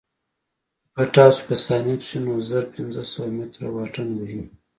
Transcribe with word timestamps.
چې 0.83 0.89
پټاو 0.93 1.31
سي 1.35 1.41
په 1.47 1.55
ثانيه 1.65 1.95
کښې 2.01 2.17
نو 2.25 2.33
زره 2.49 2.67
پنځه 2.75 3.01
سوه 3.13 3.27
مټره 3.37 3.69
واټن 3.75 4.07
وهي. 4.15 4.41